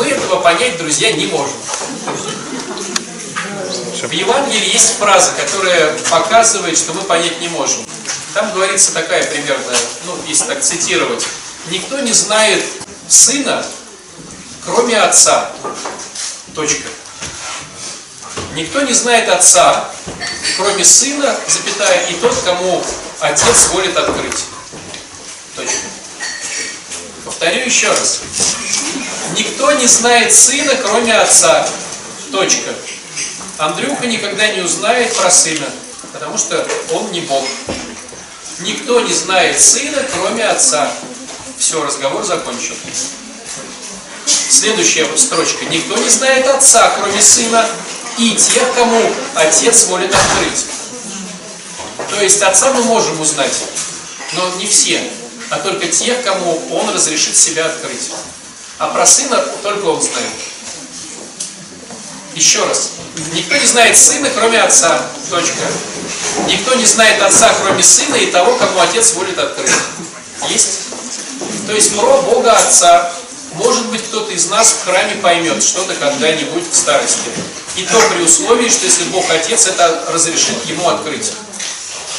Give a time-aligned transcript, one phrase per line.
[0.00, 1.52] Мы этого понять, друзья, не можем.
[4.00, 7.84] В Евангелии есть фраза, которая показывает, что мы понять не можем.
[8.32, 9.76] Там говорится такая примерно,
[10.06, 11.26] ну, если так цитировать.
[11.66, 12.64] Никто не знает
[13.08, 13.62] сына,
[14.64, 15.52] кроме отца.
[16.54, 16.88] Точка.
[18.54, 19.90] Никто не знает отца,
[20.56, 22.82] кроме сына, запятая, и тот, кому
[23.20, 24.44] отец волит открыть.
[25.56, 25.76] Точка.
[27.26, 28.20] Повторю еще раз.
[29.36, 31.68] Никто не знает сына, кроме отца.
[32.32, 32.70] Точка.
[33.58, 35.66] Андрюха никогда не узнает про сына,
[36.12, 37.44] потому что он не Бог.
[38.60, 40.90] Никто не знает сына, кроме отца.
[41.58, 42.74] Все, разговор закончен.
[44.26, 45.64] Следующая строчка.
[45.66, 47.66] Никто не знает отца, кроме сына,
[48.18, 49.00] и тех, кому
[49.34, 50.66] отец волит открыть.
[52.10, 53.54] То есть отца мы можем узнать,
[54.34, 55.00] но не все,
[55.50, 58.10] а только тех, кому он разрешит себя открыть.
[58.80, 60.32] А про сына только он знает.
[62.34, 62.92] Еще раз.
[63.34, 65.06] Никто не знает сына, кроме отца.
[65.28, 65.66] Точка.
[66.46, 69.70] Никто не знает отца, кроме сына и того, кому отец волит открыть.
[70.48, 70.78] Есть?
[71.66, 73.12] То есть про Бога Отца,
[73.52, 77.28] может быть, кто-то из нас в храме поймет что-то когда-нибудь в старости.
[77.76, 81.32] И то при условии, что если Бог Отец это разрешит ему открыть.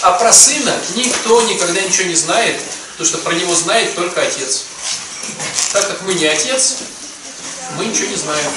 [0.04, 4.66] А про Сына никто никогда ничего не знает, потому что про Него знает только Отец.
[5.74, 6.78] Так как мы не Отец,
[7.78, 8.52] мы ничего не знаем.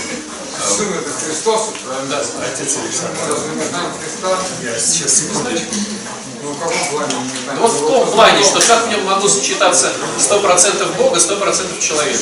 [0.76, 2.10] Сын это Христос, правильно?
[2.10, 2.46] Да.
[2.46, 3.18] Отец Александр.
[3.28, 4.38] Разве мы знаем Христа?
[4.62, 5.74] Я сейчас секундочку.
[6.44, 6.54] Ну?
[7.60, 12.20] Вот в том плане, что как в нем могло сочетаться 100% Бога, 100% человека.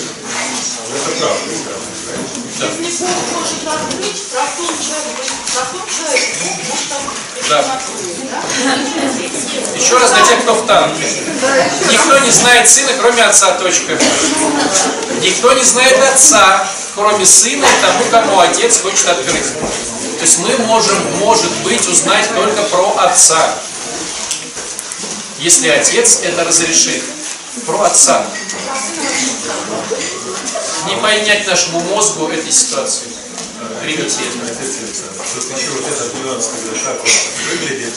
[0.95, 1.39] Это правда.
[2.61, 2.67] Да.
[2.79, 7.49] Если Бог может открыть, про том человеке, про том человеке, Бог может открыть.
[7.49, 7.65] Да?
[9.75, 11.05] Еще раз для тех, кто в танке.
[11.91, 13.53] Никто не знает сына, кроме отца.
[13.53, 13.99] Точка.
[15.21, 19.55] Никто не знает отца, кроме сына и тому, кому отец хочет открыть.
[19.55, 23.59] То есть мы можем, может быть, узнать только про отца.
[25.43, 27.03] Если отец это разрешит.
[27.67, 28.25] Про отца.
[30.87, 33.09] Не понять нашему мозгу этой ситуации.
[33.83, 35.19] Отец Александр.
[35.35, 37.11] Тут еще вот этот нюанс, когда так он
[37.51, 37.93] выглядит,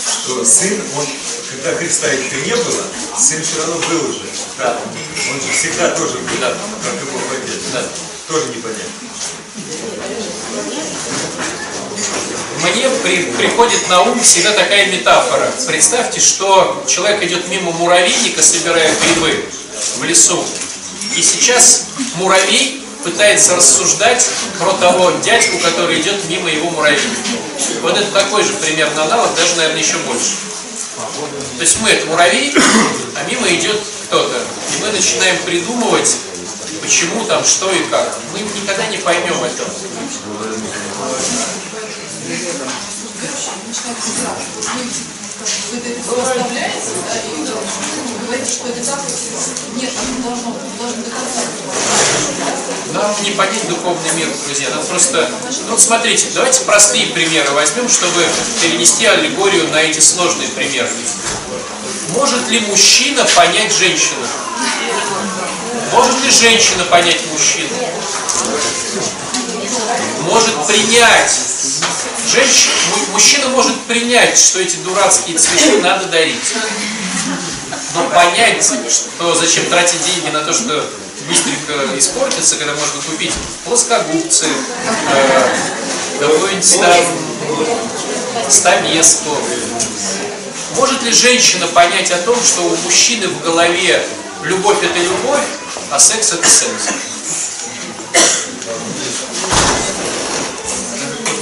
[0.00, 1.06] что сын, он,
[1.50, 2.82] когда Христа еще не было,
[3.18, 4.22] сын все равно был уже.
[4.56, 4.78] Да.
[5.34, 6.56] Он же всегда тоже был, Да.
[6.82, 7.60] как и Бог Отец.
[7.74, 7.84] Да.
[8.26, 8.90] Тоже непонятно.
[12.62, 15.50] Мне при- приходит на ум всегда такая метафора.
[15.66, 19.44] Представьте, что человек идет мимо муравейника, собирая грибы
[19.98, 20.42] в лесу.
[21.16, 21.84] И сейчас
[22.16, 24.26] муравей пытается рассуждать
[24.58, 27.20] про того дядьку, который идет мимо его муравейника.
[27.82, 30.32] Вот это такой же примерно аналог, даже, наверное, еще больше.
[31.56, 32.52] То есть мы это муравей,
[33.14, 34.34] а мимо идет кто-то.
[34.34, 36.16] И мы начинаем придумывать,
[36.82, 38.18] почему там, что и как.
[38.32, 39.70] Мы никогда не поймем этого.
[42.26, 42.32] Вы
[46.22, 47.46] оставляете, да, и вы
[48.26, 49.00] говорите, что это так,
[49.76, 51.42] нет, не должно, быть, должен до конца.
[52.94, 54.70] Нам не понять духовный мир, друзья.
[54.70, 55.30] Нам просто...
[55.68, 58.26] Ну, смотрите, давайте простые примеры возьмем, чтобы
[58.60, 60.90] перенести аллегорию на эти сложные примеры.
[62.08, 64.26] Может ли мужчина понять женщину?
[65.92, 67.70] Может ли женщина понять мужчину?
[70.22, 71.75] Может принять.
[72.30, 76.54] Женщина, му- мужчина может принять, что эти дурацкие цветы надо дарить.
[77.94, 80.84] Но понять, что зачем тратить деньги на то, что
[81.28, 83.32] быстренько испортится, когда можно купить
[83.64, 85.56] плоскогубцы, э,
[86.20, 89.36] какую-нибудь там стамеску.
[90.76, 94.04] Может ли женщина понять о том, что у мужчины в голове
[94.42, 95.44] любовь это любовь,
[95.90, 96.88] а секс это секс?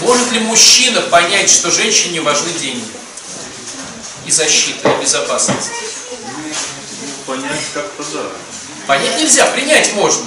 [0.05, 2.85] Может ли мужчина понять, что женщине важны деньги?
[4.27, 5.71] И защита, и безопасность?
[7.27, 8.23] Понять как-то да.
[8.87, 10.27] Понять нельзя, принять можно.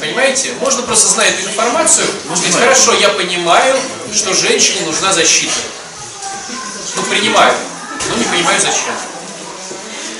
[0.00, 0.52] Понимаете?
[0.60, 3.78] Можно просто знать эту информацию, сказать, хорошо, я понимаю,
[4.14, 5.52] что женщине нужна защита.
[6.96, 7.54] Ну, принимаю,
[8.08, 8.94] но не понимаю зачем.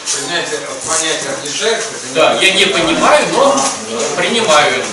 [0.02, 1.88] Понятие, понятие отличается.
[2.14, 3.56] Да, я не понимаю, но
[4.16, 4.88] принимаю это.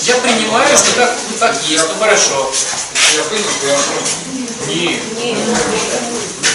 [0.00, 2.50] Я принимаю, что так, ну, так есть, ну хорошо.
[3.14, 4.06] Я понял, что я понял.
[4.68, 4.98] Не.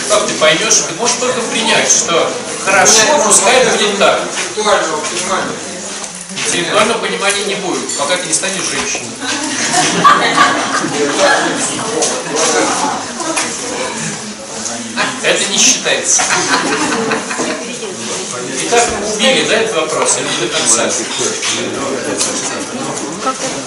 [0.09, 2.31] Как ты поймешь, ты можешь только принять, что
[2.65, 4.21] хорошо, пускай будет так.
[4.49, 5.57] Интеллектуального понимания.
[6.47, 9.11] Интеллектуального понимания не будет, пока ты не станешь женщиной.
[15.27, 16.21] Это не считается.
[18.63, 18.83] Итак,
[19.13, 20.89] убили, да, этот вопрос, или до конца?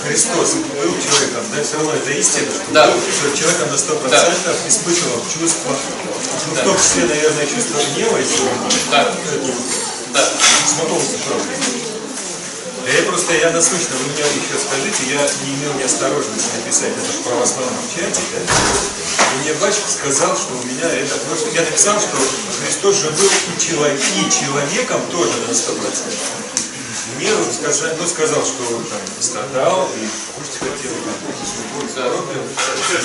[0.07, 2.87] Христос был человеком, да, все равно это истина, что, Да.
[2.87, 5.77] был, что человеком на 100% испытывал чувство,
[6.49, 8.49] ну, в том числе, наверное, чувство гнева, если вы
[8.91, 9.15] Да.
[10.15, 10.29] Да.
[11.27, 11.90] правда.
[12.87, 17.23] Я просто, я насущно, вы мне еще скажите, я не имел неосторожности написать это в
[17.23, 18.41] православном чате, да?
[18.41, 22.17] И мне батюшка сказал, что у меня это, потому что я написал, что
[22.65, 25.77] Христос же был и, человек, и человеком тоже на 100%.
[27.17, 32.15] Мне он сказал, ну, сказал, что он там страдал и кушать хотел, там.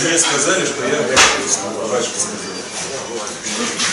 [0.03, 2.54] Мне сказали, что я Христос, батюшка сказал.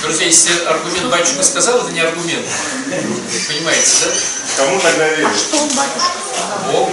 [0.03, 2.45] Друзья, если аргумент батюшка сказал, это не аргумент.
[3.49, 4.65] Понимаете, да?
[4.65, 5.47] Кому тогда верить?
[6.73, 6.93] Богу.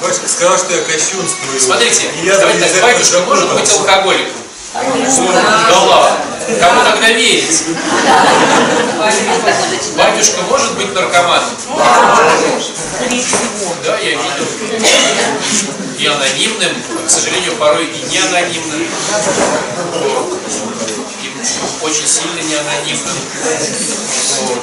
[0.00, 1.60] Батюшка сказал, что я кощунствую.
[1.60, 4.32] Смотрите, я давайте так, батюшка может быть алкоголиком?
[4.72, 6.18] Да ладно.
[6.58, 7.64] Кому тогда верить?
[9.94, 11.50] Батюшка может быть наркоманом?
[13.84, 14.46] Да, я видел.
[15.98, 16.72] И анонимным,
[17.06, 18.88] к сожалению, порой и не анонимным.
[21.82, 23.16] Очень сильно не анонимным.
[24.42, 24.62] Вот.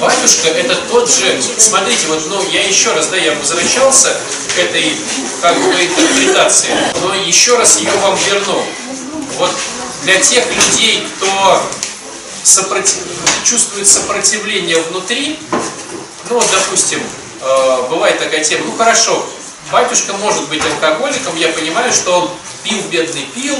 [0.00, 4.14] Батюшка это тот же, смотрите, вот, ну, я еще раз, да, я возвращался
[4.54, 4.96] к этой,
[5.40, 6.70] как бы, интерпретации,
[7.02, 8.64] но еще раз ее вам верну.
[9.36, 9.50] Вот
[10.04, 11.62] для тех людей, кто
[12.42, 13.04] сопротив-
[13.44, 15.38] чувствует сопротивление внутри,
[16.30, 17.00] ну, вот, допустим,
[17.40, 19.26] э, бывает такая тема, ну, хорошо,
[19.72, 22.30] батюшка может быть алкоголиком, я понимаю, что он
[22.68, 23.56] пил, бедный пил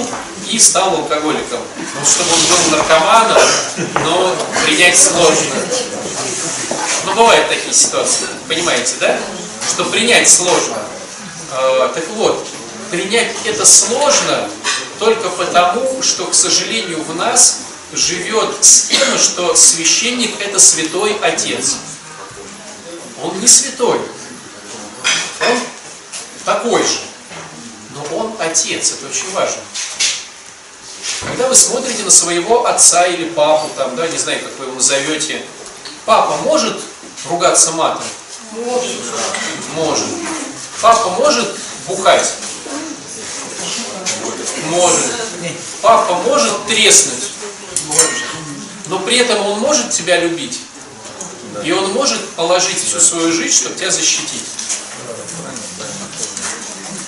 [0.51, 1.61] и стал алкоголиком.
[1.77, 3.43] Ну, чтобы он был наркоманом,
[4.05, 5.55] но принять сложно.
[7.07, 9.19] Ну, бывают такие ситуации, понимаете, да?
[9.69, 10.77] Что принять сложно.
[11.53, 12.47] Э, так вот,
[12.91, 14.49] принять это сложно
[14.99, 17.61] только потому, что, к сожалению, в нас
[17.93, 21.77] живет схема, что священник это святой отец.
[23.23, 24.01] Он не святой.
[25.41, 25.59] Он
[26.45, 27.08] такой же.
[28.13, 29.61] Он отец, это очень важно.
[31.21, 34.75] Когда вы смотрите на своего отца или папу, там, да, не знаю, как вы его
[34.75, 35.45] назовете,
[36.05, 36.79] папа может
[37.29, 38.05] ругаться матом?
[38.53, 39.01] Может.
[39.75, 40.07] Может.
[40.81, 41.57] Папа может
[41.87, 42.35] бухать?
[44.71, 45.07] Может.
[45.83, 47.31] Папа может треснуть?
[47.87, 48.11] Может.
[48.87, 50.61] Но при этом он может тебя любить?
[51.65, 54.45] И он может положить всю свою жизнь, чтобы тебя защитить.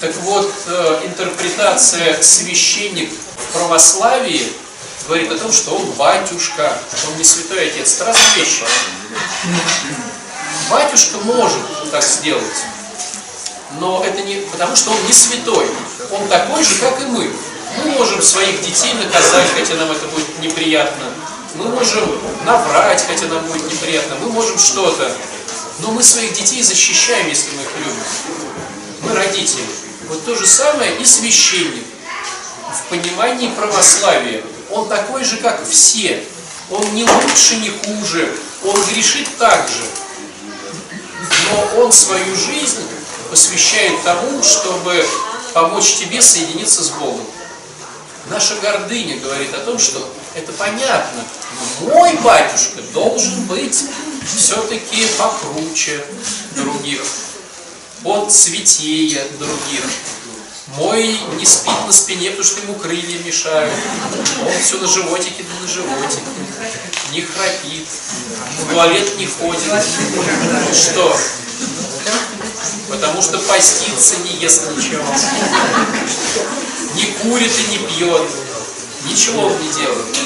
[0.01, 4.51] Так вот, э, интерпретация священник в православии
[5.07, 6.73] говорит о том, что он батюшка,
[7.07, 8.01] он не святой отец.
[8.01, 8.15] Это.
[10.71, 12.65] Батюшка может так сделать,
[13.79, 15.67] но это не потому, что он не святой.
[16.11, 17.31] Он такой же, как и мы.
[17.85, 21.05] Мы можем своих детей наказать, хотя нам это будет неприятно.
[21.57, 22.09] Мы можем
[22.47, 24.17] наврать, хотя нам будет неприятно.
[24.23, 25.13] Мы можем что-то.
[25.81, 28.05] Но мы своих детей защищаем, если мы их любим.
[29.03, 29.90] Мы родители.
[30.11, 31.85] Вот то же самое и священник.
[32.75, 36.25] В понимании православия он такой же, как все.
[36.69, 38.37] Он не лучше, не хуже.
[38.65, 39.85] Он грешит так же.
[41.53, 42.83] Но он свою жизнь
[43.31, 45.07] посвящает тому, чтобы
[45.55, 47.25] помочь тебе соединиться с Богом.
[48.31, 51.25] Наша гордыня говорит о том, что это понятно,
[51.85, 53.85] но мой батюшка должен быть
[54.27, 56.05] все-таки покруче
[56.57, 57.01] других,
[58.05, 59.85] он святее других.
[60.77, 63.75] Мой не спит на спине, потому что ему крылья мешают.
[64.41, 66.23] Он все на животике, да на животике.
[67.13, 67.89] Не храпит,
[68.59, 69.63] в туалет не ходит.
[70.73, 71.17] Что?
[72.89, 75.05] Потому что постится, не ест ничего.
[76.95, 78.29] Не курит и не пьет.
[79.07, 80.17] Ничего он не делает.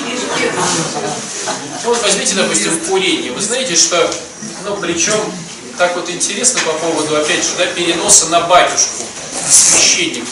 [1.84, 3.32] Вот возьмите, допустим, курение.
[3.32, 4.12] Вы знаете, что,
[4.64, 5.20] ну, причем,
[5.78, 9.04] так вот интересно по поводу, опять же, да, переноса на батюшку,
[9.48, 10.26] священника.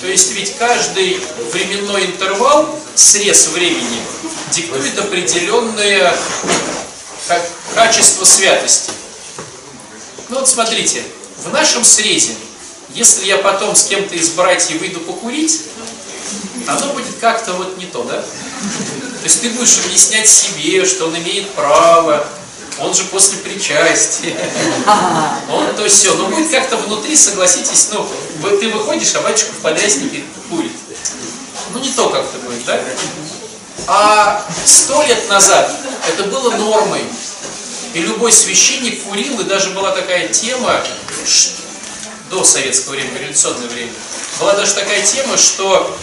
[0.00, 1.20] То есть ведь каждый
[1.52, 4.00] временной интервал, срез времени,
[4.50, 6.14] диктует определенное
[7.74, 8.92] качество святости.
[10.28, 11.02] Ну вот смотрите,
[11.44, 12.34] в нашем срезе,
[12.94, 15.62] если я потом с кем-то из братьев выйду покурить,
[16.66, 18.20] оно будет как-то вот не то, да?
[18.20, 22.26] То есть ты будешь объяснять себе, что он имеет право,
[22.80, 24.36] он же после причастия,
[25.50, 26.14] он то все.
[26.14, 28.08] Но будет как-то внутри, согласитесь, ну,
[28.60, 30.72] ты выходишь, а батюшка в подряснике курит.
[31.72, 32.80] Ну не то как-то будет, да?
[33.86, 35.70] А сто лет назад
[36.08, 37.02] это было нормой.
[37.94, 40.82] И любой священник курил, и даже была такая тема,
[42.30, 43.92] до советского времени, революционное время,
[44.38, 45.96] была даже такая тема, что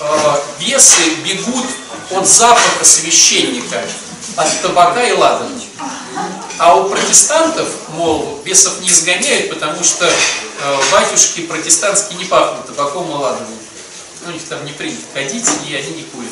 [0.00, 1.66] э, бесы бегут
[2.10, 3.82] от запаха священника,
[4.36, 5.60] от табака и ладана.
[6.58, 13.10] А у протестантов мол, бесов не изгоняют, потому что э, батюшки протестантские не пахнут табаком
[13.10, 13.48] и ладаном.
[14.24, 16.30] Ну, у них там не принято ходить, и они не курят.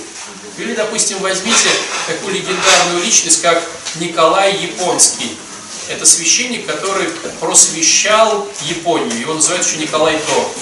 [0.59, 1.69] Или, допустим, возьмите
[2.07, 3.63] такую легендарную личность, как
[3.97, 5.37] Николай Японский.
[5.89, 7.09] Это священник, который
[7.41, 9.19] просвещал Японию.
[9.19, 10.55] Его называют еще Николай То.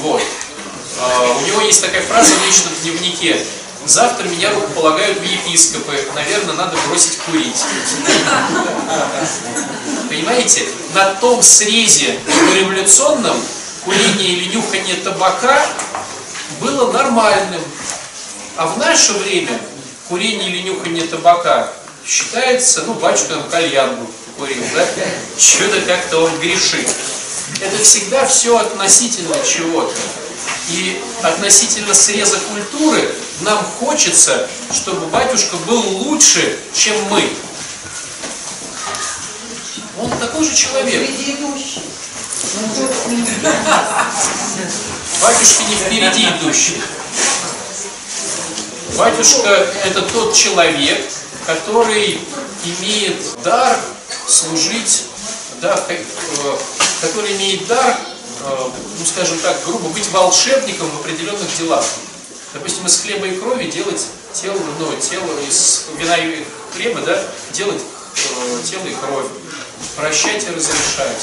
[0.00, 0.22] Вот.
[1.00, 3.44] А, У него есть такая фраза в личном дневнике.
[3.88, 5.98] Завтра меня рукополагают в епископы.
[6.14, 7.64] Наверное, надо бросить курить.
[10.10, 12.18] Понимаете, на том срезе
[12.54, 13.34] революционном
[13.86, 15.66] курение или нюхание табака
[16.60, 17.62] было нормальным.
[18.58, 19.58] А в наше время
[20.10, 21.72] курение или нюхание табака
[22.06, 23.96] считается, ну, батюшка там кальян
[24.36, 24.84] курил, да?
[25.38, 26.86] Что-то как-то он грешит.
[27.60, 29.94] Это всегда все относительно чего-то.
[30.70, 37.22] И относительно среза культуры нам хочется, чтобы батюшка был лучше, чем мы.
[40.00, 41.08] Он такой же человек.
[45.22, 46.80] Батюшка не впереди идущий.
[48.96, 49.50] Батюшка–
[49.84, 51.04] это тот человек,
[51.46, 52.20] который
[52.64, 53.78] имеет дар
[54.26, 55.04] служить,
[55.60, 56.04] да, э,
[57.00, 57.98] который имеет дар,
[58.40, 61.84] э, ну скажем так, грубо, быть волшебником в определенных делах.
[62.54, 67.82] Допустим, из хлеба и крови делать тело, ну, тело из вина и хлеба, да, делать
[68.16, 69.26] э, тело и кровь,
[69.96, 71.22] прощать и разрешать.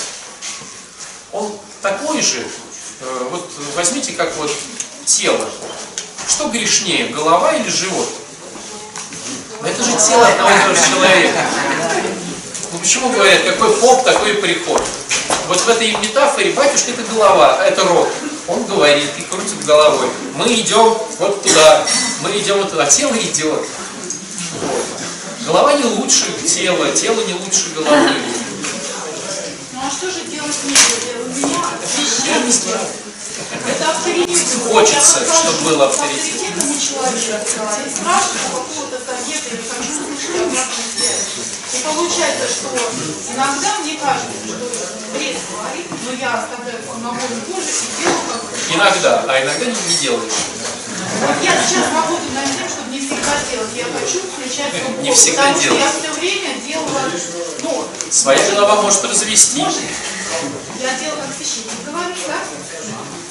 [1.31, 1.51] Он
[1.81, 2.39] такой же,
[3.01, 4.51] э, вот возьмите как вот
[5.05, 5.49] тело.
[6.27, 8.07] Что грешнее, голова или живот?
[9.63, 11.45] Это же тело одного человека.
[12.71, 14.83] Ну почему говорят, какой поп, такой и приход?
[15.47, 18.09] Вот в этой метафоре батюшка это голова, а это рот.
[18.47, 20.07] Он говорит и крутит головой.
[20.35, 21.85] Мы идем вот туда,
[22.21, 23.61] мы идем вот туда, тело идет.
[24.61, 24.85] Вот.
[25.45, 28.09] Голова не лучше тела, тело не лучше головы.
[29.73, 30.75] Ну а что же делать мне?
[31.25, 31.59] У меня
[32.25, 32.79] Я знаю.
[33.67, 34.37] это авторитет.
[34.71, 36.17] Хочется, Я чтобы был авторитет.
[36.17, 40.94] авторитетному человеку, спрашиваю какого-то совета, или хочу услышать
[41.93, 42.69] получается, что
[43.33, 44.65] иногда мне кажется, что
[45.13, 48.41] бред говорит, но я оставляю на волю Божию и делаю как
[48.75, 50.33] Иногда, а иногда не, не делаешь.
[51.21, 53.69] Вот я сейчас работаю над тем, чтобы не всегда делать.
[53.75, 55.81] Я хочу включать свою Не всегда потому что делать.
[55.81, 57.01] я все время делала,
[57.63, 59.61] ну, Своя голова может развести.
[59.61, 59.79] может,
[60.81, 62.39] я делала как священник говорит, да?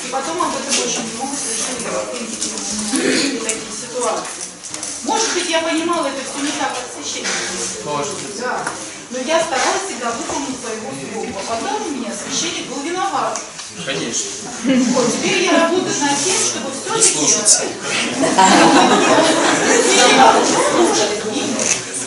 [0.04, 2.30] И потом об этом очень много совершенно говорить
[3.44, 4.43] такие ситуации.
[5.04, 7.28] Может быть, я понимала это все не так, как священник.
[7.84, 8.40] Может быть.
[8.40, 8.64] Да.
[9.10, 11.42] Но я старалась всегда выполнить своего слова.
[11.48, 13.38] Потом у меня священник был виноват.
[13.84, 14.30] Конечно.
[14.94, 17.18] Вот, теперь я работаю над тем, чтобы Не все-таки...
[17.18, 17.62] слушаться.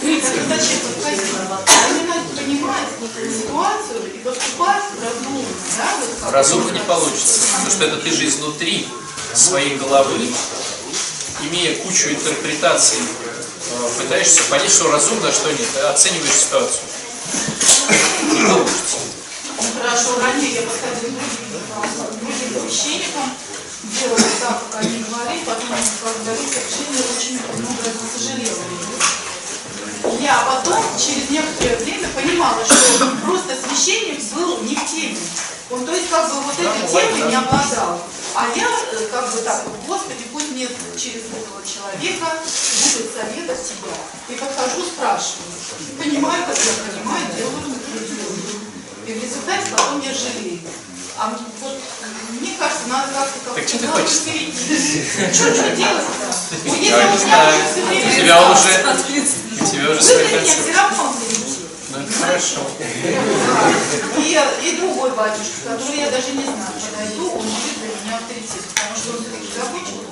[0.02, 1.22] Зачем подходить?
[1.90, 2.88] Именно понимать
[3.42, 5.46] ситуацию и поступать разумно.
[5.78, 6.32] Да?
[6.32, 7.40] Разумно не получится.
[7.56, 8.88] Потому что это ты же изнутри
[9.34, 10.30] своей головы,
[11.42, 15.68] имея кучу интерпретаций, э, пытаешься понять, что разумно, а что нет.
[15.90, 16.84] Оцениваешь ситуацию.
[18.32, 18.98] Не получится.
[19.80, 23.32] Хорошо, ранее я подходила к священникам,
[23.84, 28.64] делала так, как они говорили, потом когда совершенно очень много сожалела.
[30.22, 35.18] Я потом, через некоторое время, понимала, что просто священник был не в теме.
[35.70, 38.02] Он, то есть, как бы вот этой темой не обладал.
[38.40, 43.98] А я, э, как бы так, Господи, пусть мне через этого человека будет советов тебя.
[44.30, 45.58] И подхожу, спрашиваю.
[45.98, 47.78] Понимаю, как я понимаю, делаю
[49.08, 50.60] и в результате потом я жалею.
[51.18, 51.42] А вот
[52.42, 54.22] мне кажется, надо как-то как Так что ты хочешь?
[55.34, 56.28] Что что делать-то?
[56.66, 57.26] Вот если у меня уже
[57.66, 58.72] всё У время тебя уже,
[59.62, 60.62] у тебя уже свои концепции.
[60.62, 61.14] все равно.
[61.90, 62.62] Ну хорошо.
[64.20, 67.47] И, и другой батюшка, который я даже не знаю, подойду, он
[68.38, 68.64] авторитет.
[68.76, 70.04] Потому что он все-таки закончил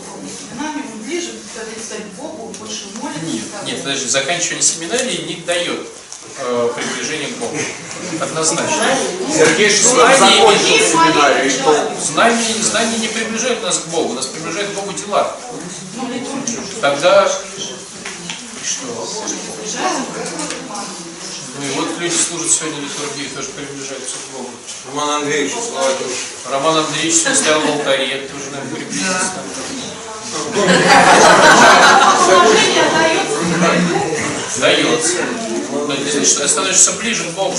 [0.57, 3.25] он ближе, сказать, к Богу, больше молится.
[3.25, 5.87] Нет, нет, подожди, заканчивание семинарии не дает
[6.39, 7.57] э, приближения к Богу.
[8.21, 8.97] Однозначно.
[9.31, 11.51] Сергей Знание, закончил семинарию,
[12.01, 15.35] знание, знание не приближает нас к Богу, нас приближает к Богу дела.
[15.95, 16.07] Ну.
[16.81, 17.29] Тогда
[18.63, 19.07] что?
[21.55, 21.61] Богу.
[21.61, 24.49] Ну и вот люди служат сегодня литургии, тоже приближаются к Богу.
[24.87, 26.11] Роман Андреевич, Соловьев.
[26.49, 29.33] Роман Андреевич стоял в алтаре, тоже, приблизится.
[32.25, 32.83] Положение
[34.59, 35.17] дается.
[35.85, 37.57] Значит, ты становишься ближе к Богу.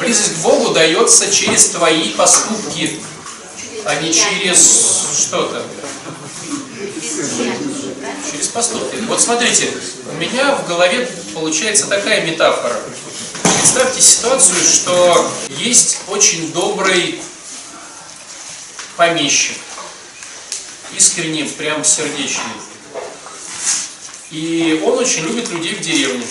[0.00, 3.00] Близость к Богу дается через твои поступки,
[3.84, 5.64] а не через что-то.
[8.30, 8.96] Через поступки.
[9.08, 9.72] Вот смотрите,
[10.10, 12.80] у меня в голове получается такая метафора.
[13.42, 17.20] Представьте ситуацию, что есть очень добрый
[18.96, 19.56] помещик,
[20.96, 22.44] искренне, прям сердечный.
[24.30, 26.26] И он очень любит людей в деревне,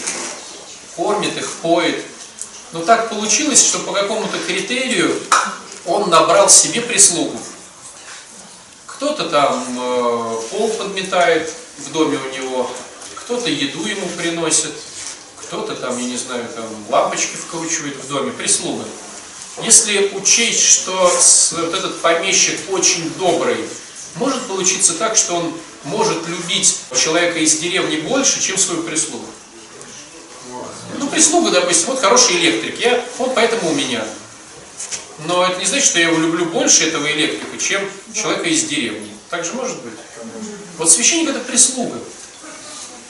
[0.95, 2.03] кормит их, поет.
[2.71, 5.21] Но так получилось, что по какому-то критерию
[5.85, 7.39] он набрал себе прислугу.
[8.85, 12.69] Кто-то там э, пол подметает в доме у него,
[13.15, 14.71] кто-то еду ему приносит,
[15.37, 18.85] кто-то там, я не знаю, там лампочки вкручивает в доме, прислуга.
[19.63, 20.93] Если учесть, что
[21.51, 23.57] вот этот помещик очень добрый,
[24.15, 29.25] может получиться так, что он может любить человека из деревни больше, чем свою прислугу.
[30.97, 34.05] Ну, прислуга, допустим, вот хороший электрик, я, он поэтому у меня.
[35.25, 37.81] Но это не значит, что я его люблю больше, этого электрика, чем
[38.13, 39.11] человека из деревни.
[39.29, 39.93] Так же может быть.
[40.77, 41.99] Вот священник это прислуга.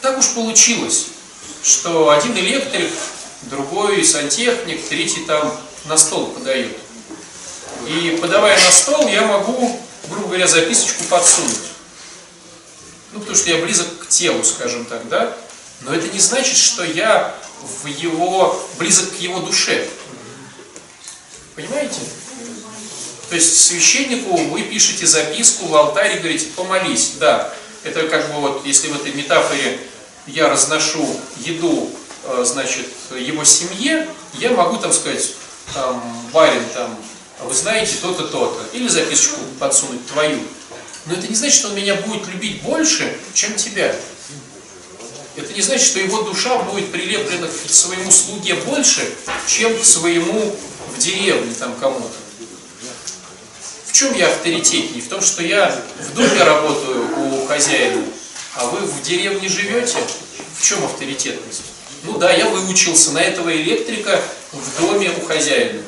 [0.01, 1.08] Так уж получилось,
[1.63, 2.91] что один электрик,
[3.44, 6.77] другой сантехник, третий там на стол подает.
[7.88, 11.60] И подавая на стол, я могу, грубо говоря, записочку подсунуть.
[13.13, 15.36] Ну, потому что я близок к телу, скажем так, да?
[15.82, 19.88] Но это не значит, что я в его, близок к его душе.
[21.56, 22.00] Понимаете?
[23.32, 27.54] То есть священнику вы пишете записку в алтарь и говорите, помолись, да.
[27.86, 29.80] Это как бы вот, если в этой метафоре
[30.28, 31.90] я разношу еду,
[32.26, 35.32] э, значит, его семье, я могу там сказать,
[35.74, 36.94] там, барин, там,
[37.40, 38.76] вы знаете то-то, то-то.
[38.76, 40.40] Или записочку подсунуть твою.
[41.06, 43.96] Но это не значит, что он меня будет любить больше, чем тебя.
[45.38, 49.10] Это не значит, что его душа будет прилеплена к своему слуге больше,
[49.48, 50.54] чем к своему
[50.94, 52.21] в деревне там кому-то.
[53.91, 55.01] В чем я авторитетней?
[55.01, 55.69] В том, что я
[56.00, 58.01] в доме работаю у хозяина,
[58.55, 59.98] а вы в деревне живете?
[60.57, 61.63] В чем авторитетность?
[62.03, 64.21] Ну да, я выучился на этого электрика
[64.53, 65.81] в доме у хозяина.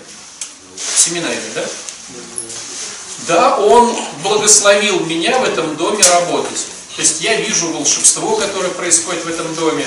[0.75, 1.65] Семинаре, да?
[3.27, 6.67] Да, он благословил меня в этом доме работать.
[6.97, 9.85] То есть я вижу волшебство, которое происходит в этом доме.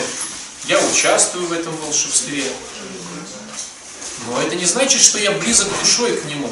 [0.69, 2.45] Я участвую в этом волшебстве.
[4.27, 6.51] Но это не значит, что я близок душой к нему.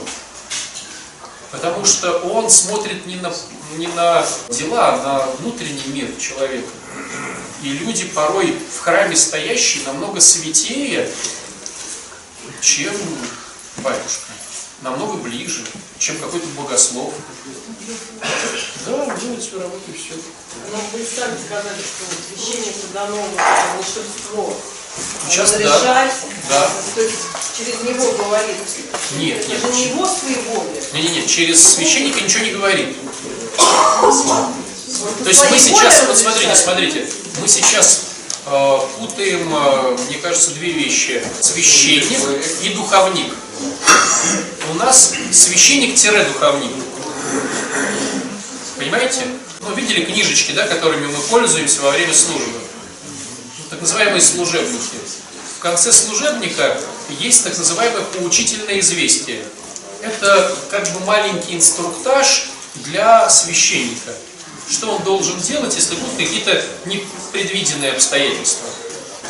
[1.55, 3.33] Потому что он смотрит не на,
[3.77, 6.69] не на дела, а на внутренний мир человека.
[7.63, 11.09] И люди порой в храме стоящие намного святее,
[12.61, 12.93] чем
[13.79, 14.33] батюшка.
[14.83, 15.65] Намного ближе,
[15.99, 17.15] чем какой-то богослов.
[18.87, 20.15] Да, делает свою работу и все.
[20.71, 23.41] Но вы сами сказали, что священнику дано вот
[23.77, 24.57] волшебство.
[25.29, 25.59] Сейчас да.
[25.59, 26.15] разрешать,
[26.49, 26.71] Да.
[26.95, 27.17] то есть
[27.57, 28.57] через него говорит.
[29.19, 29.61] Нет, Это нет.
[29.61, 30.83] же не его своей воли.
[30.93, 32.97] Не-не-не, через священника ничего не говорит.
[34.01, 37.09] То есть мы сейчас, вот смотрите, смотрите,
[37.41, 38.05] мы сейчас
[38.47, 41.23] э, путаем, э, мне кажется, две вещи.
[41.41, 42.21] Священник
[42.63, 43.33] и духовник.
[44.71, 46.73] У нас священник-духовник.
[48.77, 49.23] Понимаете?
[49.61, 52.59] Ну, видели книжечки, да, которыми мы пользуемся во время службы?
[53.59, 54.97] Ну, Так называемые служебники.
[55.57, 56.79] В конце служебника
[57.21, 59.43] есть так называемое поучительное известие.
[60.03, 64.13] Это как бы маленький инструктаж для священника.
[64.71, 68.69] Что он должен делать, если будут какие-то непредвиденные обстоятельства.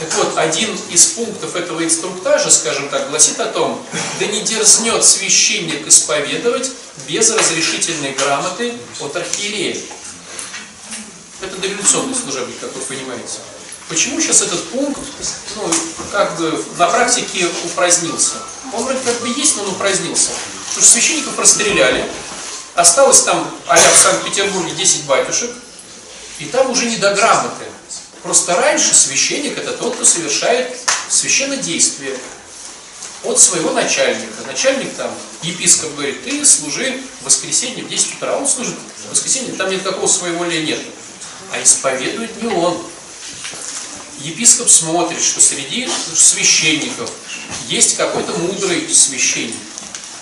[0.01, 3.81] Так вот, один из пунктов этого инструктажа, скажем так, гласит о том,
[4.19, 6.71] да не дерзнет священник исповедовать
[7.07, 9.77] без разрешительной грамоты от архиерея.
[11.41, 13.39] Это дореволюционный служебник, как вы понимаете.
[13.89, 15.01] Почему сейчас этот пункт,
[15.57, 15.71] ну,
[16.11, 18.37] как бы на практике упразднился?
[18.73, 20.31] Он вроде как бы есть, но он упразднился.
[20.69, 22.05] Потому что священников расстреляли,
[22.75, 25.51] осталось там, а в Санкт-Петербурге 10 батюшек,
[26.39, 27.67] и там уже не до грамоты.
[28.25, 30.75] Просто раньше священник это тот, кто совершает
[31.11, 32.17] священнодействие
[33.23, 34.33] от своего начальника.
[34.47, 38.39] Начальник там, епископ говорит, ты служи в воскресенье в 10 утра.
[38.39, 40.81] Он служит в воскресенье, там никакого своеволия нет.
[41.53, 42.83] А исповедует не он.
[44.21, 47.11] Епископ смотрит, что среди священников
[47.69, 49.55] есть какой-то мудрый священник,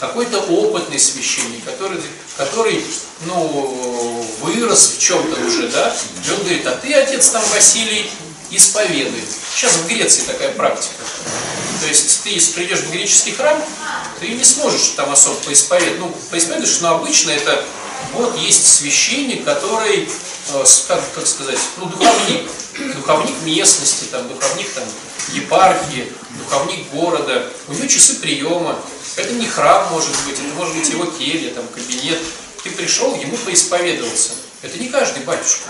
[0.01, 2.03] какой-то опытный священник, который,
[2.37, 2.85] который
[3.27, 5.95] ну, вырос в чем-то уже, да,
[6.27, 8.11] и он говорит, а ты, отец там Василий,
[8.51, 9.23] исповедуй.
[9.55, 10.95] Сейчас в Греции такая практика.
[11.81, 13.61] То есть ты, если придешь в греческий храм,
[14.21, 15.99] ты не сможешь там особо поисповедовать.
[15.99, 17.65] Ну, поисповедуешь, но обычно это
[18.13, 20.09] вот есть священник, который,
[20.49, 22.51] э, как, как сказать, ну, духовник.
[22.97, 24.85] Духовник местности, там, духовник там,
[25.35, 27.51] епархии, духовник города.
[27.69, 28.79] У него часы приема.
[29.17, 32.19] Это не храм может быть, это может быть его келья, там, кабинет.
[32.65, 34.31] Ты пришел, ему поисповедовался.
[34.63, 35.69] Это не каждый батюшка.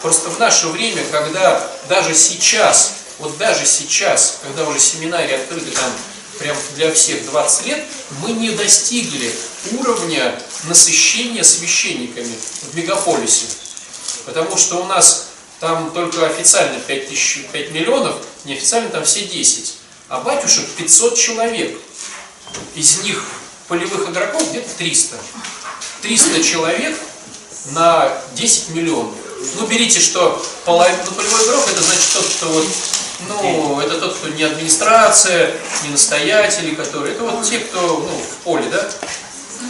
[0.00, 5.92] Просто в наше время, когда даже сейчас, вот даже сейчас, когда уже семинарии открыты там
[6.38, 7.84] прям для всех 20 лет,
[8.22, 9.30] мы не достигли
[9.72, 12.34] уровня насыщения священниками
[12.72, 13.46] в мегаполисе.
[14.26, 15.28] Потому что у нас
[15.60, 19.74] там только официально 5, тысяч, 5 миллионов, неофициально там все 10.
[20.08, 21.78] А батюшек 500 человек.
[22.74, 23.22] Из них
[23.68, 25.16] полевых игроков где-то 300.
[26.02, 26.98] 300 человек
[27.72, 29.14] на 10 миллионов.
[29.56, 32.66] Ну, берите, что половина, ну, полевой игрок, это значит тот, кто вот,
[33.28, 38.44] ну, это тот, кто не администрация, не настоятели, которые, это вот те, кто, ну, в
[38.44, 38.90] поле, да.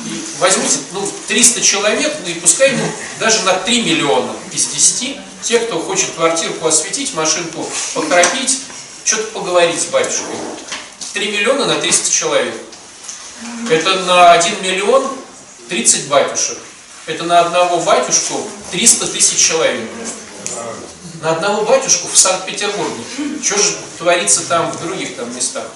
[0.06, 5.18] И возьмите, ну, 300 человек, ну, и пускай, ну, даже на 3 миллиона из 10,
[5.42, 8.60] те, кто хочет квартирку осветить, машинку покропить,
[9.04, 10.36] что-то поговорить с батюшкой.
[11.14, 12.54] 3 миллиона на 300 человек.
[13.68, 15.10] Это на 1 миллион
[15.68, 16.58] 30 батюшек.
[17.06, 19.88] Это на одного батюшку 300 тысяч человек.
[21.22, 23.02] На одного батюшку в Санкт-Петербурге.
[23.42, 25.66] Что же творится там в других там местах?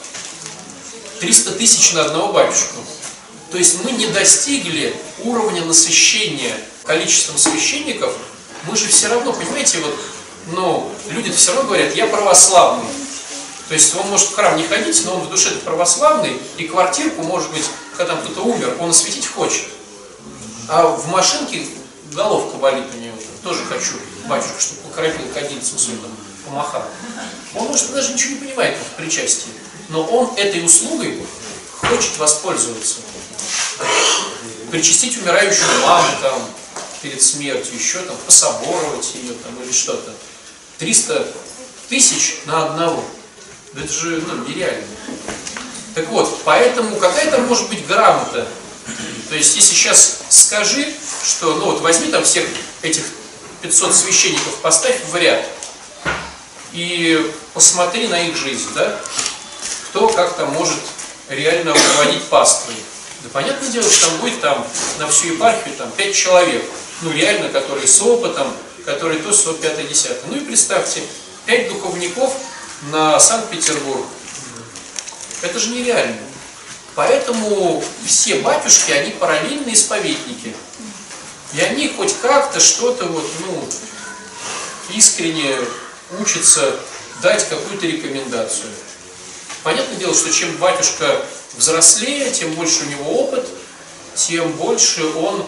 [1.20, 2.76] 300 тысяч на одного батюшку.
[3.54, 8.12] То есть мы не достигли уровня насыщения количеством священников.
[8.66, 9.96] Мы же все равно, понимаете, вот,
[10.48, 12.88] ну, люди все равно говорят, я православный.
[13.68, 17.22] То есть он может в храм не ходить, но он в душе православный, и квартирку,
[17.22, 17.62] может быть,
[17.96, 19.66] когда там кто-то умер, он осветить хочет.
[20.66, 21.64] А в машинке
[22.12, 23.16] головка болит у него.
[23.44, 23.92] Тоже хочу,
[24.26, 26.00] батюшка, чтобы покропил кадильцем своим,
[26.44, 26.82] помахал.
[27.54, 29.52] Он, может, даже ничего не понимает в причастии.
[29.90, 31.24] Но он этой услугой
[31.78, 32.96] хочет воспользоваться.
[34.70, 36.50] Причастить умирающую маму там
[37.02, 40.12] перед смертью, еще там пособоровать ее там или что-то.
[40.78, 41.26] 300
[41.88, 43.04] тысяч на одного.
[43.76, 44.86] Это же ну, нереально.
[45.94, 48.48] Так вот, поэтому какая-то может быть грамота.
[49.28, 50.92] То есть, если сейчас скажи,
[51.24, 52.44] что, ну вот возьми там всех
[52.82, 53.04] этих
[53.62, 55.44] 500 священников, поставь в ряд
[56.72, 59.00] и посмотри на их жизнь, да?
[59.88, 60.78] Кто как то может
[61.28, 62.74] реально руководить паствой.
[63.24, 64.66] Да понятное дело, что там будет там
[64.98, 66.62] на всю епархию там 5 человек,
[67.00, 70.24] ну реально, которые с опытом, которые то, все, пятое, десятое.
[70.26, 71.02] Ну и представьте,
[71.46, 72.34] 5 духовников
[72.90, 74.04] на Санкт-Петербург.
[75.40, 76.20] Это же нереально.
[76.94, 80.54] Поэтому все батюшки, они параллельные исповедники.
[81.54, 83.68] И они хоть как-то что-то вот, ну,
[84.94, 85.56] искренне
[86.20, 86.76] учатся
[87.22, 88.68] дать какую-то рекомендацию.
[89.62, 91.24] Понятное дело, что чем батюшка
[91.56, 93.46] взрослее, тем больше у него опыт,
[94.14, 95.44] тем больше он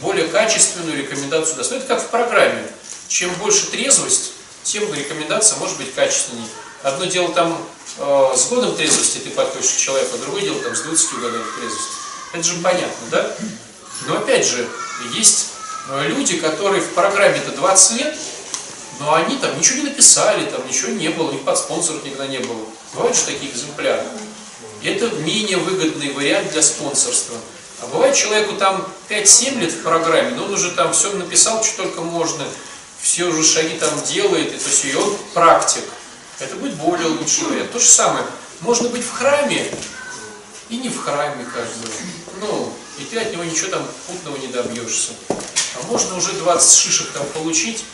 [0.00, 1.70] более качественную рекомендацию даст.
[1.70, 2.66] Ну, это как в программе.
[3.08, 6.46] Чем больше трезвость, тем рекомендация может быть качественней.
[6.82, 7.56] Одно дело там
[7.98, 11.44] э, с годом трезвости ты подходишь к человеку, а другое дело там с 20 годами
[11.58, 11.92] трезвости.
[12.32, 13.36] Это же понятно, да?
[14.06, 14.68] Но опять же,
[15.14, 15.48] есть
[15.88, 18.16] э, люди, которые в программе-то 20 лет,
[19.00, 22.26] но они там ничего не написали, там ничего не было, у них под спонсоров никогда
[22.26, 22.66] не было.
[22.94, 24.02] Бывают же такие экземпляры.
[24.84, 27.36] Это менее выгодный вариант для спонсорства.
[27.80, 31.84] А бывает человеку там 5-7 лет в программе, но он уже там все написал, что
[31.84, 32.44] только можно,
[33.00, 35.84] все уже шаги там делает, и то есть и он практик.
[36.38, 37.72] Это будет более лучший вариант.
[37.72, 38.26] То же самое.
[38.60, 39.70] Можно быть в храме
[40.68, 41.88] и не в храме как бы.
[42.40, 45.12] Ну, и ты от него ничего там путного не добьешься.
[45.30, 47.84] А можно уже 20 шишек там получить,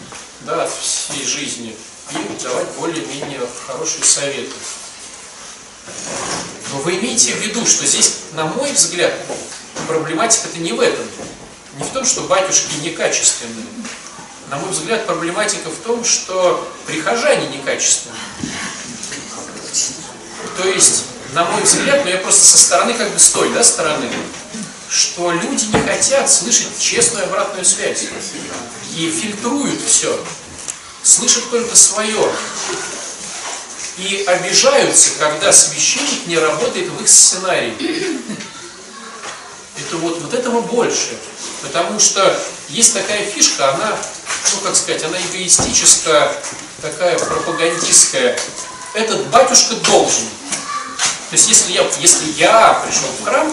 [0.40, 1.76] да, от всей жизни
[2.10, 4.54] и давать более-менее хорошие советы.
[6.72, 9.12] Но вы имейте в виду, что здесь, на мой взгляд,
[9.86, 11.04] проблематика-то не в этом.
[11.78, 13.66] Не в том, что батюшки некачественные.
[14.50, 18.20] На мой взгляд, проблематика в том, что прихожане некачественные.
[20.56, 23.62] То есть, на мой взгляд, но я просто со стороны, как бы с той да,
[23.62, 24.08] стороны,
[24.88, 28.06] что люди не хотят слышать честную обратную связь.
[28.96, 30.18] И фильтруют все.
[31.02, 32.32] Слышат только свое.
[33.98, 37.74] И обижаются, когда священник не работает в их сценарии.
[39.76, 41.18] Это вот, вот этого больше.
[41.62, 43.96] Потому что есть такая фишка, она,
[44.54, 46.32] ну как сказать, она эгоистическая,
[46.80, 48.38] такая пропагандистская.
[48.94, 50.26] Этот батюшка должен.
[51.30, 53.52] То есть если я, если я пришел в храм,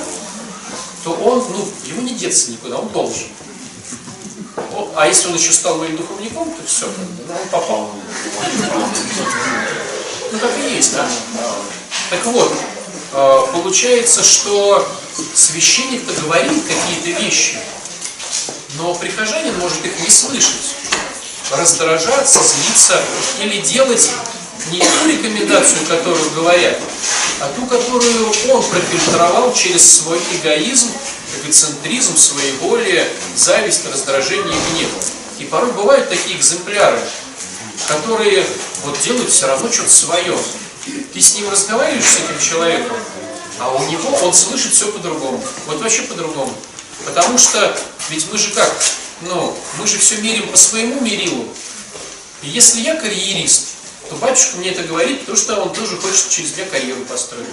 [1.04, 3.28] то он, ну, ему не деться никуда, он должен.
[4.95, 7.91] А если он еще стал моим духовником, то все, ну, он попал.
[10.32, 11.08] Ну так и есть, да?
[12.10, 12.54] Так вот,
[13.54, 14.88] получается, что
[15.34, 17.58] священник-то говорит какие-то вещи,
[18.78, 20.76] но прихожанин может их не слышать,
[21.52, 23.02] раздражаться, злиться
[23.42, 24.10] или делать
[24.72, 26.78] не ту рекомендацию, которую говорят,
[27.40, 30.92] а ту, которую он профильтровал через свой эгоизм,
[31.42, 34.90] эгоцентризм, своеволие, зависть, раздражение и гнев.
[35.40, 37.00] И порой бывают такие экземпляры,
[37.88, 38.46] которые
[38.84, 40.38] вот делают все равно что-то свое.
[41.13, 42.98] Ты с ним разговариваешь, с этим человеком,
[43.60, 45.44] а у него он слышит все по-другому.
[45.66, 46.54] Вот вообще по-другому.
[47.06, 47.78] Потому что,
[48.10, 48.74] ведь мы же как,
[49.22, 51.48] ну, мы же все мерим по своему мерилу.
[52.44, 53.76] И если я карьерист,
[54.10, 57.48] то батюшка мне это говорит, потому что он тоже хочет через меня карьеру построить.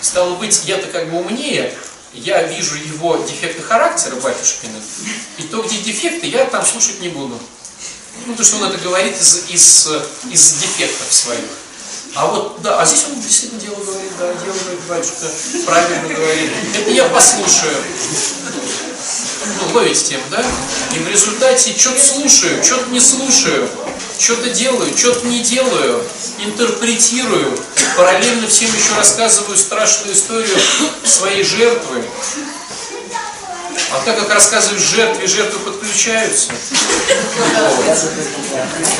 [0.00, 1.74] Стало быть, я-то как бы умнее,
[2.14, 4.80] я вижу его дефекты характера батюшкина,
[5.38, 7.38] и то, где дефекты, я там слушать не буду.
[8.26, 9.88] Ну, то, что он это говорит из, из,
[10.30, 11.44] из дефектов своих.
[12.14, 15.26] А вот, да, а здесь он действительно дело говорит, да, дело говорит, батюшка,
[15.64, 16.50] правильно говорит.
[16.74, 17.76] Это я послушаю.
[19.46, 20.44] Ну, ловите тему, да?
[20.94, 23.68] И в результате что-то слушаю, что-то не слушаю,
[24.18, 26.04] что-то делаю, что-то не делаю,
[26.38, 27.56] интерпретирую,
[27.96, 30.58] параллельно всем еще рассказываю страшную историю
[31.04, 32.04] своей жертвы.
[33.92, 36.52] А так как рассказываешь жертве, жертвы подключаются.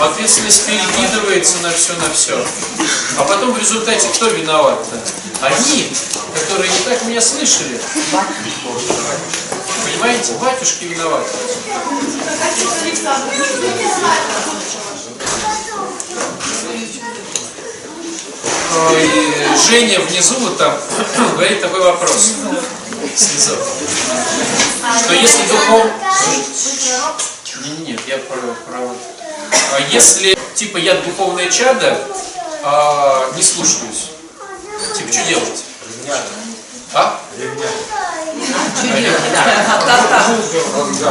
[0.01, 2.45] Ответственность перекидывается на все, на все.
[3.19, 5.01] А потом в результате кто виноват-то?
[5.47, 5.93] Они,
[6.35, 7.81] которые не так меня слышали.
[9.85, 11.31] Понимаете, батюшки виноваты.
[18.93, 20.73] И Женя внизу вот там
[21.35, 22.35] говорит такой вопрос.
[23.17, 23.57] Снизу.
[24.99, 25.87] Что если духов...
[27.65, 28.97] Не, нет, я про, про вот.
[29.73, 31.99] А если, типа, я духовное чадо,
[32.63, 34.11] а, не слушаюсь,
[34.97, 35.65] типа, что делать?
[36.93, 37.21] А?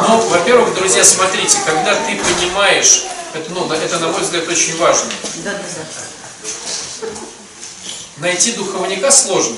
[0.08, 5.10] Ну, во-первых, друзья, смотрите, когда ты понимаешь, это, ну, это, на мой взгляд, очень важно.
[8.18, 9.56] Найти духовника сложно.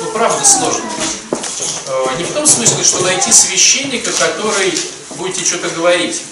[0.00, 0.84] Ну, правда сложно.
[1.58, 4.78] Э, Не в том смысле, что найти священника, который
[5.10, 6.22] будете что-то говорить.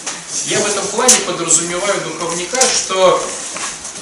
[0.47, 3.23] Я в этом плане подразумеваю духовника, что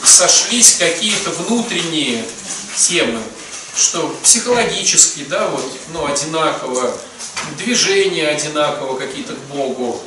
[0.05, 2.25] сошлись какие-то внутренние
[2.77, 3.21] темы,
[3.77, 6.97] что психологически, да, вот, ну, одинаково,
[7.59, 10.03] движения одинаково какие-то к Богу,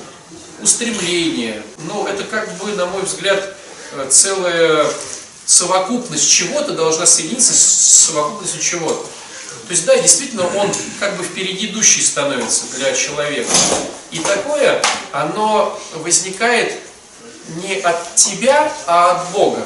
[0.61, 1.63] устремления.
[1.79, 3.55] Но это как бы, на мой взгляд,
[3.93, 4.85] э, целая
[5.45, 9.05] совокупность чего-то должна соединиться с совокупностью чего-то.
[9.67, 13.51] То есть, да, действительно, он как бы впереди идущий становится для человека.
[14.11, 16.79] И такое, оно возникает
[17.63, 19.65] не от тебя, а от Бога.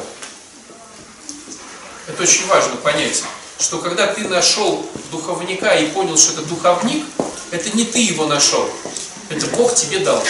[2.07, 3.23] Это очень важно понять,
[3.59, 7.05] что когда ты нашел духовника и понял, что это духовник,
[7.51, 8.69] это не ты его нашел,
[9.29, 10.23] это Бог тебе дал.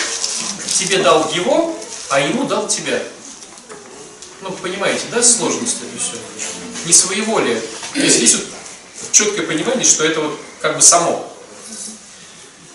[0.73, 1.77] Тебе дал его,
[2.09, 3.01] а ему дал тебя.
[4.41, 6.17] Ну, понимаете, да, сложность это все?
[6.85, 7.61] Не своеволие.
[7.95, 8.48] Есть здесь вот
[9.11, 11.31] четкое понимание, что это вот как бы само.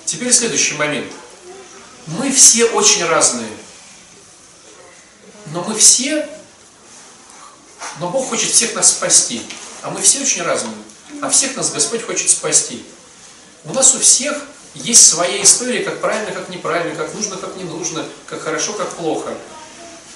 [0.05, 1.11] Теперь следующий момент.
[2.07, 3.51] Мы все очень разные.
[5.53, 6.29] Но мы все,
[8.01, 9.43] но Бог хочет всех нас спасти.
[9.83, 10.75] А мы все очень разные.
[11.23, 12.85] А всех нас Господь хочет спасти.
[13.65, 14.37] У нас у всех
[14.75, 18.91] есть своя история, как правильно, как неправильно, как нужно, как не нужно, как хорошо, как
[18.91, 19.33] плохо.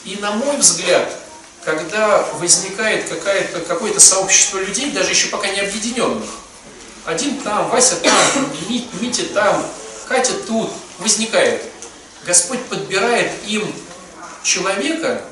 [0.04, 1.08] И на мой взгляд,
[1.68, 6.24] когда возникает какое-то какое сообщество людей, даже еще пока не объединенных,
[7.04, 8.14] один там, Вася там,
[9.00, 9.66] Митя там,
[10.08, 11.62] Катя тут, возникает.
[12.24, 13.70] Господь подбирает им
[14.42, 15.22] человека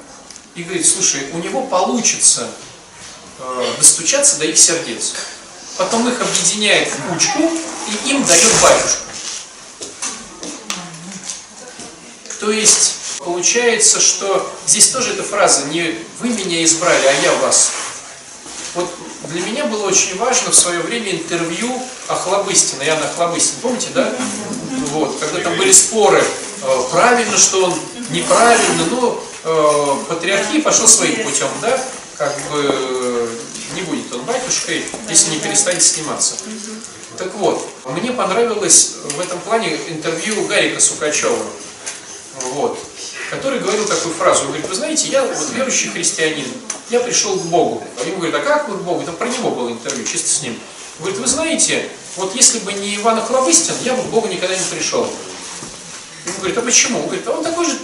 [0.54, 2.50] и говорит, слушай, у него получится
[3.38, 5.14] э, достучаться до их сердец.
[5.78, 7.50] Потом их объединяет в кучку
[7.88, 9.04] и им дает батюшку.
[12.40, 17.72] То есть получается, что здесь тоже эта фраза не «вы меня избрали, а я вас».
[18.74, 18.88] Вот
[19.30, 24.14] для меня было очень важно в свое время интервью Охлобыстина, Яна Охлобыстин, помните, да?
[24.92, 27.74] Вот, когда там были споры, э, правильно, что он,
[28.10, 31.82] неправильно, ну, э, патриархия пошел своим путем, да?
[32.16, 33.28] Как бы
[33.74, 36.36] не будет он батюшкой, если не перестанет сниматься.
[37.18, 41.44] Так вот, мне понравилось в этом плане интервью Гарика Сукачева.
[42.52, 42.78] Вот
[43.30, 46.46] который говорил такую фразу, он говорит, вы знаете, я вот верующий христианин,
[46.90, 47.82] я пришел к Богу.
[48.00, 49.02] А ему говорят, а как вы к Богу?
[49.02, 50.58] Это про него было интервью, чисто с ним.
[50.98, 54.64] Говорит, вы знаете, вот если бы не Иван Охлобыстин, я бы к Богу никогда не
[54.64, 55.08] пришел.
[56.24, 57.00] Ему говорит, а почему?
[57.00, 57.78] Он говорит, а он такой же,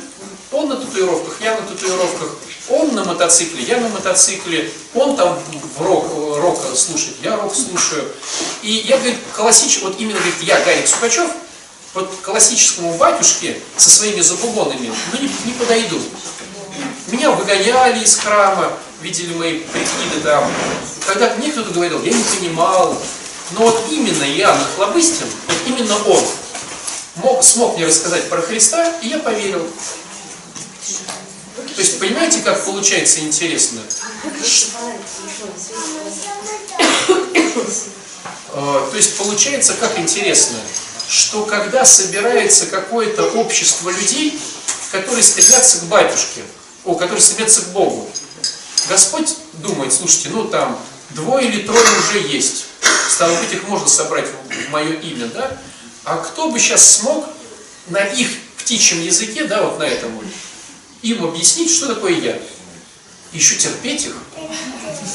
[0.51, 2.37] он на татуировках, я на татуировках,
[2.69, 5.39] он на мотоцикле, я на мотоцикле, он там
[5.77, 6.07] в рок,
[6.39, 8.11] рок слушает, я рок слушаю.
[8.63, 11.31] И я, говорит, классический, вот именно, говорит, я, Гарик Сукачев,
[11.95, 16.01] вот классическому батюшке со своими забубонами, ну, не, не подойду.
[17.09, 20.51] Меня выгоняли из храма, видели мои прикиды там.
[21.07, 22.97] Когда мне кто-то говорил, я не понимал.
[23.53, 26.25] Но вот именно Иоанн Хлобыстин, вот именно он,
[27.17, 29.67] мог, смог мне рассказать про Христа, и я поверил.
[31.75, 33.81] То есть, понимаете, как получается интересно?
[38.55, 40.59] Э, То есть, получается, как интересно,
[41.09, 44.39] что когда собирается какое-то общество людей,
[44.91, 46.43] которые стремятся к батюшке,
[46.85, 48.11] о, которые стремятся к Богу,
[48.89, 50.79] Господь думает, слушайте, ну там
[51.11, 52.67] двое или трое уже есть,
[53.09, 55.57] стало быть, их можно собрать в мое имя, да?
[56.05, 57.27] А кто бы сейчас смог
[57.89, 60.21] на их птичьем языке, да, вот на этом
[61.03, 62.39] им объяснить, что такое я?
[63.33, 64.17] Еще терпеть их,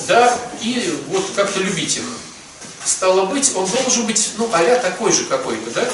[0.08, 2.04] да, и вот как-то любить их.
[2.88, 5.86] Стало быть, он должен быть, ну, а такой же какой-то, да?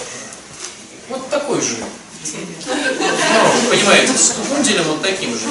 [1.10, 1.78] Вот такой же.
[1.80, 5.48] Ну, понимаете, с кукунделем он таким же.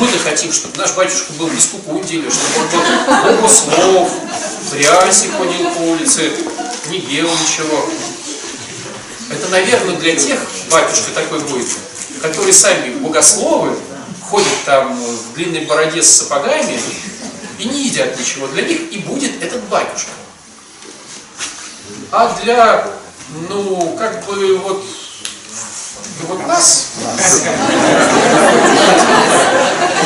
[0.00, 4.10] Мы-то хотим, чтобы наш батюшка был без кукунделя, чтобы он был богослов,
[4.70, 6.32] в рясе ходил по улице,
[6.88, 7.86] не ел ничего.
[9.30, 11.68] Это, наверное, для тех, батюшка такой будет,
[12.22, 13.76] которые сами богословы,
[14.22, 16.80] ходят там в длинной бороде с сапогами
[17.58, 18.46] и не едят ничего.
[18.48, 20.10] Для них и будет этот батюшка.
[22.10, 22.86] А для,
[23.48, 24.84] ну, как бы вот,
[26.28, 26.88] вот нас,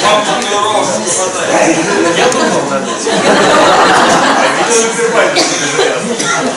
[0.02, 1.76] Вам татуировок не хватает.
[2.16, 3.12] я думал над этим.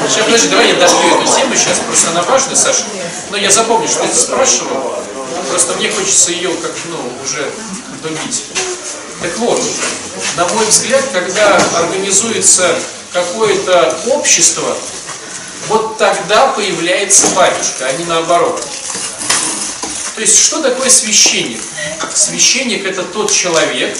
[0.08, 2.84] Сейчас, подожди, давай я дошью эту тему сейчас, просто она важная, Саша.
[3.30, 4.95] Но я запомню, что ты спрашивал.
[5.49, 7.51] Просто мне хочется ее как, ну, уже
[8.04, 8.43] добить.
[9.21, 9.62] Так вот,
[10.36, 12.75] на мой взгляд, когда организуется
[13.13, 14.75] какое-то общество,
[15.67, 18.65] вот тогда появляется батюшка, а не наоборот.
[20.15, 21.62] То есть, что такое священник?
[22.13, 23.95] Священник это тот человек,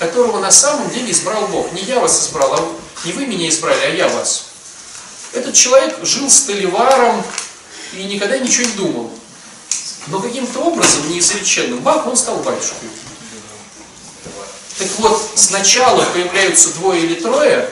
[0.00, 1.72] которого на самом деле избрал Бог.
[1.72, 4.46] Не я вас избрал, а не вы меня избрали, а я вас.
[5.32, 7.24] Этот человек жил столеваром
[7.92, 9.10] и никогда ничего не думал.
[10.08, 12.90] Но каким-то образом, неизреченным, бах, он стал батюшкой.
[14.78, 17.68] Так вот, сначала появляются двое или трое,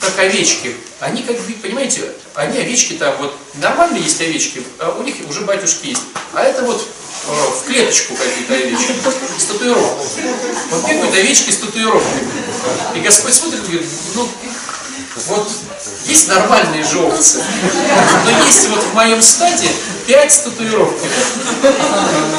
[0.00, 0.76] как овечки.
[1.00, 5.40] Они как бы, понимаете, они овечки там, вот нормально есть овечки, а у них уже
[5.42, 6.02] батюшки есть.
[6.32, 6.86] А это вот
[7.26, 8.92] э, в клеточку какие-то овечки,
[9.38, 10.06] с татуировкой.
[10.70, 12.20] Вот бегают овечки с татуировкой.
[12.94, 14.28] И Господь смотрит и говорит, ну,
[15.26, 15.50] вот
[16.06, 17.42] есть нормальные же овцы,
[18.24, 19.68] но есть вот в моем стаде
[20.06, 21.10] пять с татуировками.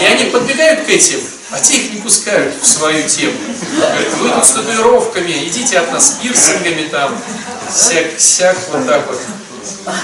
[0.01, 1.19] И они подбегают к этим,
[1.51, 3.37] а те их не пускают в свою тему.
[3.75, 7.17] Говорят, вы тут с татуировками, идите от нас с пирсингами там,
[7.73, 9.19] всяк, всяк вот так вот.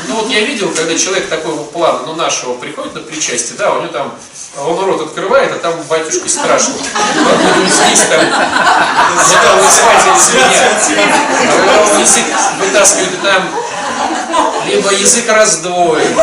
[0.08, 3.82] Ну вот я видел, когда человек такого плана, ну нашего, приходит на причастие, да, у
[3.82, 4.14] него там,
[4.58, 6.74] он рот открывает, а там батюшки страшно.
[6.74, 6.88] Вот
[8.10, 9.60] там,
[11.94, 12.26] он язык
[12.60, 13.50] вытаскивает, там
[14.68, 16.16] либо язык раздвоен,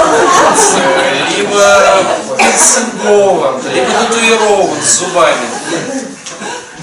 [4.82, 5.46] с зубами.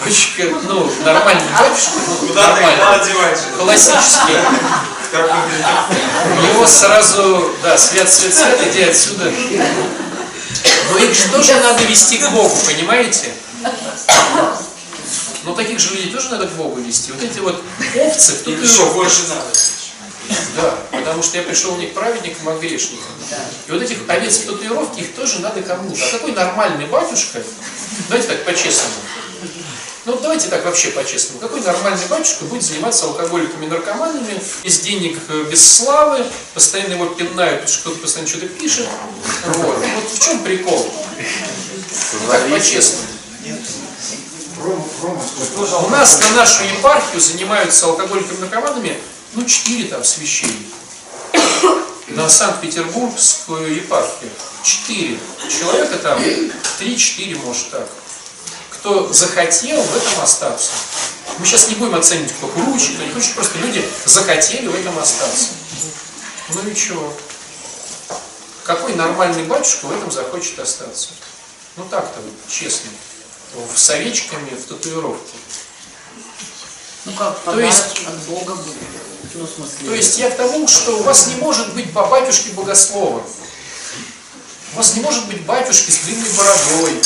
[0.03, 2.55] Батюшка, ну, нормальный батюшка, ну, Куда
[2.93, 3.39] одеваешь?
[3.57, 4.37] классический.
[6.41, 9.31] Него сразу, да, свет, свет, свет, иди отсюда.
[10.91, 13.33] Но их же тоже надо вести к Богу, понимаете?
[15.43, 17.11] Но таких же людей тоже надо к Богу вести.
[17.11, 17.61] Вот эти вот
[17.95, 19.47] овцы в Еще больше надо.
[20.55, 23.11] Да, потому что я пришел не к праведникам, а к грешникам.
[23.67, 25.99] И вот этих овец в татуировке, их тоже надо кому-то.
[26.05, 27.41] А какой нормальный батюшка,
[28.09, 28.93] давайте так по-честному,
[30.05, 35.43] ну давайте так вообще по-честному, какой нормальный батюшка будет заниматься алкоголиками, наркоманами, без денег, э,
[35.49, 38.87] без славы, постоянно его пинают, потому что кто-то постоянно что-то пишет.
[39.45, 39.77] Вот.
[39.77, 40.91] вот в чем прикол?
[42.29, 43.07] Так по-честному.
[44.61, 48.97] У нас на нашу епархию занимаются алкоголиками наркоманами,
[49.33, 50.75] ну, четыре там священника.
[52.07, 54.31] На Санкт-Петербургскую епархию.
[54.63, 56.21] Четыре человека там,
[56.79, 57.87] три-четыре, может так.
[58.71, 60.71] Кто захотел в этом остаться.
[61.37, 64.97] Мы сейчас не будем оценивать, кто круче, кто не круче, просто люди захотели в этом
[64.97, 65.49] остаться.
[66.53, 67.13] Ну и чего?
[68.63, 71.09] Какой нормальный батюшка в этом захочет остаться?
[71.77, 72.89] Ну так-то, честно.
[73.53, 75.37] В с овечками, в татуировке.
[77.05, 78.75] Ну как, То подарок есть- от Бога будет.
[79.35, 79.87] Ну, в смысле?
[79.87, 83.21] То есть я к тому, что у вас не может быть по батюшке богослова.
[84.73, 87.01] У вас не может быть батюшки с длинной бородой,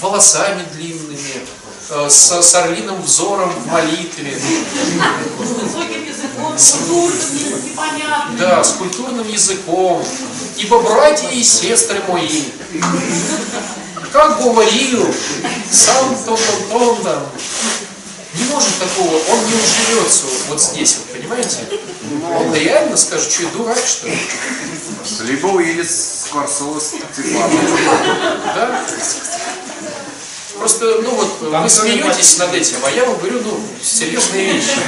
[0.00, 1.42] волосами длинными,
[1.90, 4.42] э, с, с орлиным взором в молитве, С
[5.40, 8.36] высоким языком, с культурным, непонятным.
[8.38, 10.04] да, с культурным языком.
[10.56, 12.44] Ибо братья и сестры мои,
[14.12, 15.12] как говорил
[15.70, 17.26] сам то-то-то там,
[18.38, 21.58] не может такого, он не уживется вот здесь, вот, понимаете?
[22.38, 24.18] Он реально скажет, что я дурак, что ли?
[25.20, 27.60] Либо уедет Скворцова с Степаном.
[28.54, 28.84] Да?
[30.58, 34.78] Просто, ну вот, вы смеетесь над этим, а я вам говорю, ну, серьезные вещи.